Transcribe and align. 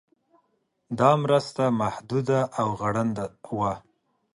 دا 0.99 1.11
مرسته 1.23 1.63
محدوده 1.79 2.39
او 2.59 2.67
غړنده 2.79 3.25
وه. 3.57 3.73